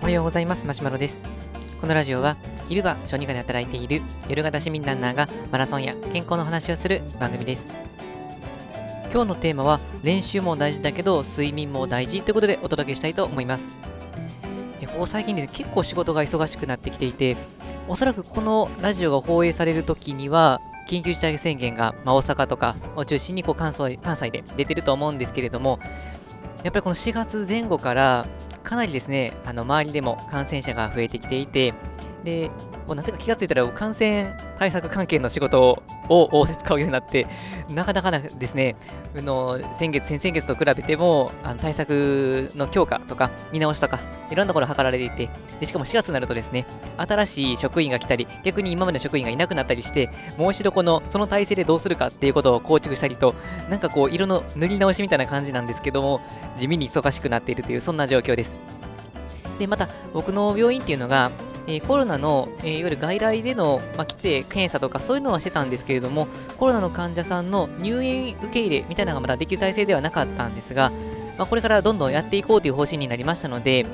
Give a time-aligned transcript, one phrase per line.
[0.00, 0.66] おはようございます。
[0.66, 1.20] マシュマロです。
[1.80, 2.36] このラジオは
[2.68, 7.64] 昼は小児科で働いている夜型市民ランナーがマラソンや健康の話をする番組です。
[9.12, 13.64] 今日のテーマは練習も大事だけど睡眠も大事ということでお届けしたいと思います。
[14.86, 17.36] ここ最近で、ね、結構仕事が忙しくなってきていて
[17.86, 25.80] おそらくこのラジオが放映される時には緊急事態宣言が、まあ、大阪とかを中心にこう関西関西で出てると思うんですけれども、
[26.66, 28.26] やっぱりこの4月前後から
[28.64, 31.74] かなりですね、あの周りでも感染者が増えてきていて、
[32.26, 32.50] で、
[32.88, 37.24] もうなぜか気がついたら感染対策関係の仕事を仰せ使うようになって、
[37.70, 38.74] なかなかですね、
[39.16, 45.30] あの先月、先々月と比べてもあの対策の強化とか見直しとか、いろんなところ図られていて
[45.60, 46.66] で、しかも4月になるとですね、
[46.96, 53.36] 新しい職員が来たり、逆に今までの職員がいなくなったりして、もう一度このその体制でどうするかっていうことを構築したりと、
[53.70, 56.20] なんかこう、色の塗り直しみたいな感じなんですけども、
[56.56, 58.76] 地味に忙しくなっているという、そんな状況です。
[59.58, 61.30] で、また、僕の病院っていうのが、
[61.66, 70.90] えー、コロナの、えー、いわゆる外来での、まあ、来て検査とかそういうのはしてたんですけれども、コロナの患者さんの入院受け入れみたいなのがまだできる体制ではなかったんですが、
[71.38, 73.86] まあ、これからどんどんやっていこうという方針になりましたので、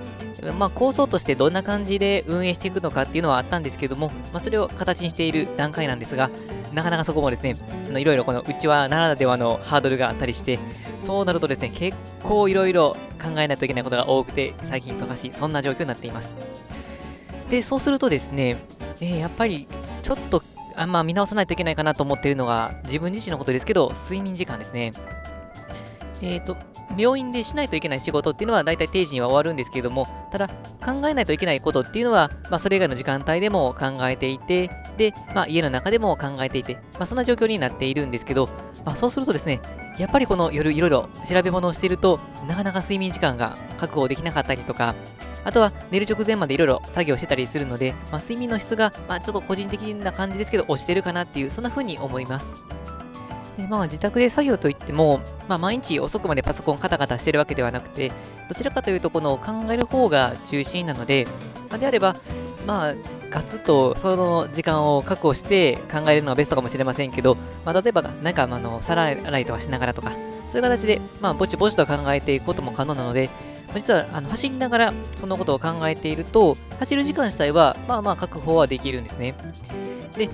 [0.58, 6.30] まあ、構想としてどんな感じで運営していくのかっていうのはあったんですけども、まあ、それを形にしている段階なんですが、
[6.72, 7.56] なかなかそこもですね、
[7.96, 10.58] いろいろこのうちはならではのハードルがあったりして、
[11.04, 16.34] そうなるとですね、結構いろいろ考えないといけないことが多くて、最近忙しい、そんな状況になっています。
[17.52, 18.56] で、そうするとですね、
[19.02, 19.68] えー、やっぱり
[20.02, 20.42] ちょっと
[20.74, 24.94] あまあ、見直さないといけないかなと思っているのが、自分自身のことですけど、睡眠時間ですね。
[26.22, 26.56] えっ、ー、と、
[26.96, 38.48] 病院でしないといけない仕事っていうのは大体定時には終わるんですけれども、ただ考えないといけないことっていうのは、まあ、それ以外の時間帯でも考えていて、で、まあ、家の中でも考えていて、まあ、そんな状況になっているんですけど、
[38.84, 39.60] まあ、そうするとですね、
[39.98, 44.94] やっぱりこの夜いろいろ調べ物をしているとなかなか睡眠時間が確保できなかったりとか、
[45.44, 52.46] あとは寝る直前までいろいろ作業してたりするので、まあ、睡眠の質が、まあ、ちょっと個人的な感じですけど、落ちてるかなっていう、そんな風に思います。
[53.62, 58.10] でまあ、自宅で作業といっても、まあ、毎日遅くまでパソコンカタカタしてるわけではなくて、
[58.48, 61.26] どちらかというと、この考える方が中心なので、
[61.70, 62.16] まあ、であれば、
[62.66, 62.94] まあ、
[63.30, 70.16] ガツッとその時間を確保して考えるのがベストかもしれませんけど、まあ、例えば、なんか、あの、皿洗いとかしながらとか、そ
[70.54, 73.30] ういう形で、まあ、ぼちぼちと考えていくことも可能なので、
[73.74, 79.34] 実はあの走りながらそのことを考えていると、走る時間自体はまあまあ確保はできるんですね。
[80.16, 80.28] で、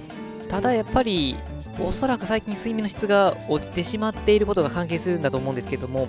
[0.48, 1.36] ただやっぱり、
[1.80, 6.08] おそらく最近睡眠の質が落ちてしまっていることが関係するんだと思うんですけども、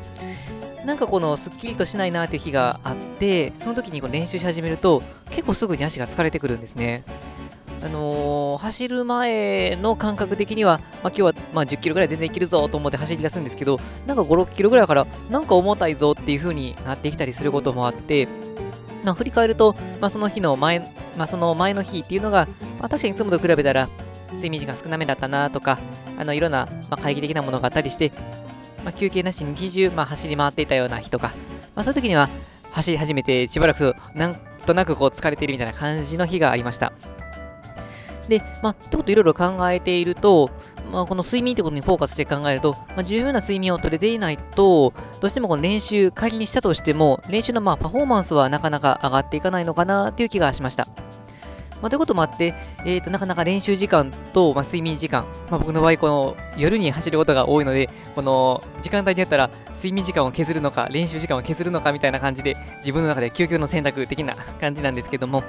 [0.86, 7.04] なんかこのすっきりとしないなっていう日があって、その時にこの練習し始めると、結構すぐに足が疲れてくるんですね。
[7.82, 18.28] あのー、走る前の感覚的には、まあ、今日はま10キロぐらい全然いけるぞと思って走り出すんですけど、なんか5、6キロぐらいから、なんか重たいぞっていう風になってきたりすることもあって、
[19.06, 20.80] まあ、振り返ると、まあ、その日の前、
[21.16, 22.48] まあ、その前の日っていうのが、
[22.80, 23.88] まあ、確かにいつもと比べたら、
[24.34, 25.80] 睡眠時間少なめだったなとか、
[26.18, 28.12] あのいろんな、まあ、会議的なものがあったりして、
[28.84, 31.32] まあ、休憩なしに日中、まあ、走り回っていたような日とか、
[31.76, 32.30] まあ、そういう時には
[32.72, 34.36] 走り始めてしばらくなん
[34.66, 36.94] となくこう疲れているみたいな感じの日がありました。
[38.28, 40.52] で、まあ、ってこといろいろ考えていると、
[40.92, 50.88] まあ、この睡眠ってことにフォーカスして考えると、まあ、十分な睡眠を取れていないと、どうしてもこの練習、仮にしたとしても、練習のまあパフォーマンスはなかなか上がっていかないのかなっていう気がしました。
[51.82, 52.54] まあ、ということもあって、
[52.86, 65.44] えーと、なかなか練習時間と、まあ、睡眠時間、まあ、僕の場合、この夜に走ることが多いので、この時間帯によったら睡眠時間を削るのか、練習時間を削るのかみたいな感じで、自分の中で究極の選択的な感じなんですけども、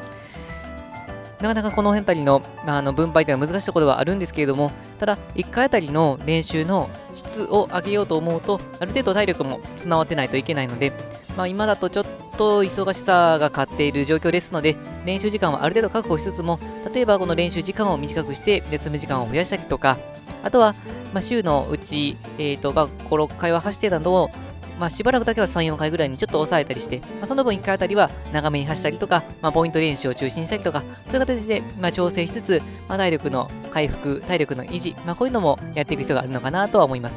[1.41, 10.93] なかなかこの辺りのあの分配というのは難しいところはあるんですけれども、ただ、1回あたりの練習の質を上げようと思うと、ある程度体力も備わってないといけないので、
[11.37, 12.07] まあ、今だとちょっ
[12.41, 14.75] と忙しさが勝っている状況ですので、
[15.05, 16.59] 練習時間はある程度確保しつつも、
[16.95, 19.99] 例えばこの練習時間を短くして、休む時間を増やしたりとか、
[20.43, 20.75] あとは、
[21.13, 24.31] まあ、週のうち、えーとまあ、5、6回は走ってたのを、
[24.79, 37.17] まあ、しばらくだけは3、4回ぐらいにちょっと抑えたりして、まあ、その分1回あたりは長めに走ったりとか、まあ、ポイント練習を中心にしたりとか、そういう形で、まあ、調整しつつ、まあ、体力の回復、体力の維持、まあ、こういうのもやっていく必要があるのかなとは思います。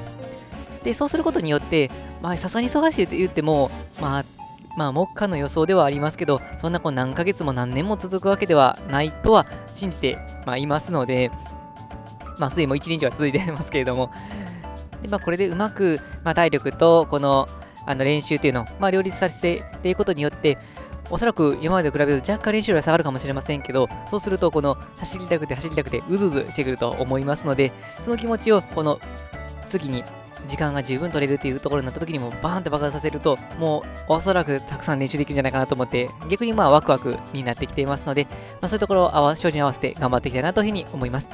[0.83, 1.89] で、そうすることによって、
[2.21, 3.71] まあ、さすがに忙しいって言っても、
[4.01, 4.25] まあ、
[4.75, 11.31] まあ、目下の予想ではありますけど、そんなこう何ヶ月も何年も続くわけではないとは信じて、まあ、いますので、
[12.37, 14.11] まあ、すでにもう1日は続いてますけれども、
[15.01, 17.47] でまあ、これでうまく、まあ、体力とこの
[17.85, 20.57] あの練習っていうのを、まあ、両立させてっていくことによって、
[21.09, 27.71] おそらく今までと比べると若干練習量が下がるかもしれませんけど、そうするとこの走りたくて走りたくてうずうずしてくると思いますので、
[28.03, 28.99] その気持ちをこの
[29.67, 30.03] 次に
[30.47, 38.25] 時間が十分取れるっていうところになった時にもバーンって爆発させると、もうおそらくたくさん練習できるんじゃないかなと思って、逆にまあワクワクになってきていますので、
[38.61, 41.29] まあ、そういうところを合わ精進合わせて頑張っていきたいなというふうに思います。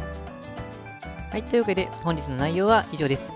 [1.31, 3.31] はい、というわけで本日の内容は以上です。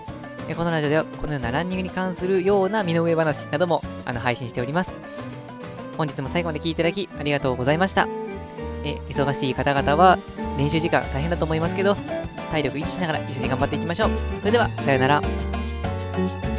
[0.56, 4.92] このラジオではこのようなランニングに関するような身の上話などもあの配信しております。
[5.96, 8.08] 本日も最後まで聴いていただきありがとうございました。
[8.84, 10.18] え忙しい方々は
[10.58, 11.96] 練習時間大変だと思いますけど、
[12.50, 14.10] 体力維持しながら一緒に頑張っていきましょう。
[14.40, 15.53] それでは、さようなら。
[16.16, 16.54] Música